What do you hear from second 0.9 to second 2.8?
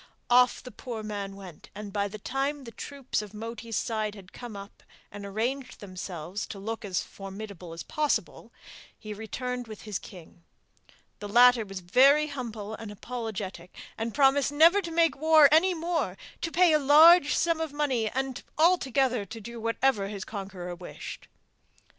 man went, and by the time the